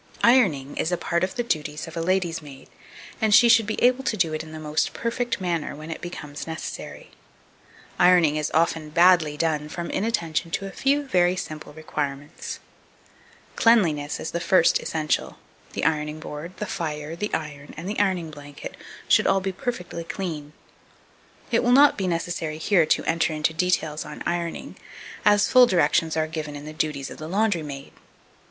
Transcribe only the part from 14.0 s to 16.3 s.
is the first essential: the ironing